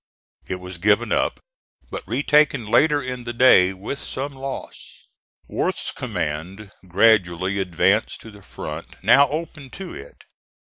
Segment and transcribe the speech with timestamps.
[0.47, 1.39] It was given up,
[1.91, 5.05] but retaken later in the day, with some loss.
[5.47, 10.23] Worth's command gradually advanced to the front now open to it.